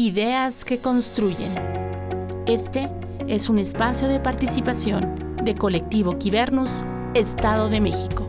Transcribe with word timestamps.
Ideas 0.00 0.64
que 0.64 0.78
construyen. 0.78 1.50
Este 2.46 2.88
es 3.26 3.48
un 3.48 3.58
espacio 3.58 4.06
de 4.06 4.20
participación 4.20 5.34
de 5.42 5.56
Colectivo 5.56 6.20
Quibernus, 6.20 6.84
Estado 7.14 7.68
de 7.68 7.80
México. 7.80 8.27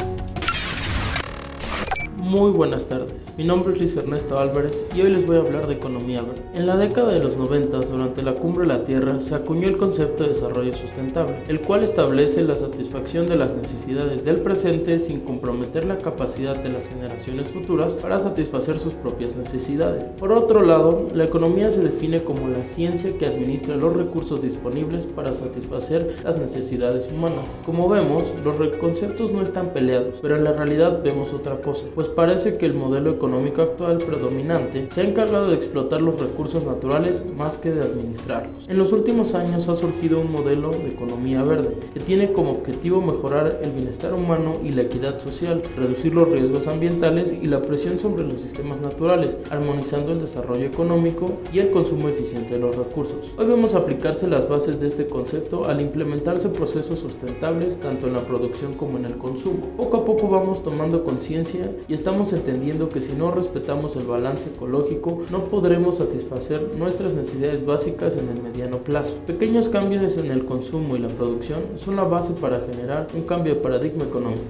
Muy 2.20 2.52
buenas 2.52 2.90
tardes, 2.90 3.34
mi 3.38 3.46
nombre 3.46 3.72
es 3.72 3.80
Luis 3.80 3.96
Ernesto 3.96 4.38
Álvarez 4.38 4.86
y 4.94 5.00
hoy 5.00 5.10
les 5.10 5.26
voy 5.26 5.38
a 5.38 5.40
hablar 5.40 5.68
de 5.68 5.76
economía 5.76 6.22
verde. 6.22 6.42
En 6.54 6.68
la 6.68 6.76
década 6.76 7.14
de 7.14 7.20
los 7.20 7.38
90, 7.38 7.80
durante 7.80 8.22
la 8.22 8.36
cumbre 8.36 8.64
de 8.64 8.74
la 8.74 8.84
Tierra, 8.84 9.22
se 9.22 9.36
acuñó 9.36 9.70
el 9.70 9.78
concepto 9.78 10.24
de 10.24 10.30
desarrollo 10.30 10.74
sustentable, 10.74 11.44
el 11.48 11.62
cual 11.62 11.82
establece 11.82 12.44
la 12.44 12.58
satisfacción 12.58 13.26
de 13.26 13.38
las 13.38 13.56
necesidades 13.56 14.26
del 14.26 14.42
presente 14.42 15.00
sin 15.00 15.22
comprometer 15.22 15.86
la 15.86 15.98
capacidad 15.98 16.58
de 16.58 16.68
las 16.68 16.90
generaciones 16.90 17.48
futuras 17.48 17.94
para 17.94 18.20
satisfacer 18.20 18.80
sus 18.80 18.94
propias 18.96 19.38
necesidades. 19.38 20.10
Por 20.20 20.34
otro 20.34 20.62
lado, 20.62 21.08
la 21.14 21.24
economía 21.24 21.72
se 21.72 21.80
define 21.80 22.22
como 22.22 22.50
la 22.50 22.66
ciencia 22.66 23.18
que 23.18 23.28
administra 23.28 23.78
los 23.78 23.96
recursos 23.96 24.42
disponibles 24.42 25.06
para 25.06 25.34
satisfacer 25.34 26.18
las 26.26 26.38
necesidades 26.38 27.10
humanas. 27.10 27.62
Como 27.66 27.88
vemos, 27.88 28.34
los 28.44 28.58
conceptos 28.78 29.32
no 29.32 29.42
están 29.42 29.70
peleados, 29.70 30.20
pero 30.22 30.36
en 30.36 30.44
la 30.44 30.52
realidad 30.52 31.02
vemos 31.02 31.34
otra 31.34 31.62
cosa, 31.62 31.86
pues 31.96 32.09
parece 32.10 32.58
que 32.58 32.66
el 32.66 32.74
modelo 32.74 33.12
económico 33.12 33.62
actual 33.62 33.98
predominante 33.98 34.90
se 34.90 35.02
ha 35.02 35.04
encargado 35.04 35.50
de 35.50 35.56
explotar 35.56 36.02
los 36.02 36.20
recursos 36.20 36.64
naturales 36.64 37.24
más 37.36 37.58
que 37.58 37.72
de 37.72 37.82
administrarlos. 37.82 38.68
En 38.70 38.78
los 38.78 38.92
últimos 38.92 39.36
años 39.36 39.68
ha 39.70 39.76
surgido 39.76 40.20
un 40.20 40.32
modelo 40.32 40.72
de 40.72 40.90
economía 40.90 41.44
verde 41.44 41.78
que 41.94 42.00
tiene 42.00 42.32
como 42.32 42.52
objetivo 42.52 43.02
mejorar 43.02 43.60
el 43.64 43.72
bienestar 43.72 44.14
humano 44.14 44.54
y 44.64 44.72
la 44.72 44.84
equidad 44.84 45.20
social, 45.20 45.62
reducir 45.78 46.14
los 46.14 46.30
riesgos 46.30 46.68
ambientales 46.68 47.34
y 47.34 47.46
la 47.46 47.62
presión 47.62 48.00
sobre 48.00 48.24
los 48.24 48.42
sistemas 48.42 48.82
naturales, 48.82 49.38
armonizando 49.50 50.12
el 50.12 50.20
desarrollo 50.20 50.66
económico 50.66 51.40
y 51.54 51.60
el 51.60 51.72
consumo 51.72 52.10
eficiente 52.10 52.54
de 52.54 52.60
los 52.60 52.76
recursos. 52.76 53.34
Hoy 53.38 53.46
vemos 53.46 53.76
aplicarse 53.76 54.28
las 54.28 54.48
bases 54.48 54.80
de 54.80 54.88
este 54.88 55.08
concepto 55.08 55.66
al 55.66 55.82
implementarse 55.82 56.50
procesos 56.50 57.00
sustentables 57.00 57.80
tanto 57.80 58.08
en 58.08 58.14
la 58.14 58.26
producción 58.26 58.74
como 58.74 58.98
en 58.98 59.06
el 59.06 59.18
consumo. 59.18 59.68
Poco 59.78 59.98
a 59.98 60.06
poco 60.06 60.28
vamos 60.28 60.64
tomando 60.64 61.04
conciencia 61.04 61.72
y 61.88 61.94
estamos 62.00 62.32
entendiendo 62.32 62.88
que 62.88 63.02
si 63.02 63.12
no 63.12 63.30
respetamos 63.30 63.98
el 63.98 64.06
balance 64.06 64.50
ecológico, 64.50 65.24
no 65.32 65.44
podremos 65.44 65.98
satisfacer 65.98 66.76
nuestras 66.78 67.14
necesidades 67.14 67.66
básicas 67.66 68.16
en 68.16 68.30
el 68.30 68.42
mediano 68.42 68.78
plazo. 68.78 69.18
Pequeños 69.28 69.68
cambios 69.68 70.16
en 70.18 70.32
el 70.32 70.46
consumo 70.46 70.96
y 70.96 71.00
la 71.00 71.10
producción 71.10 71.62
son 71.76 71.98
la 71.98 72.04
base 72.04 72.34
para 72.36 72.62
generar 72.62 73.08
un 73.14 73.24
cambio 73.24 73.56
de 73.56 73.60
paradigma 73.60 74.06
económico. 74.06 74.42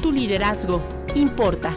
Tu 0.00 0.12
liderazgo 0.12 0.80
importa. 1.14 1.76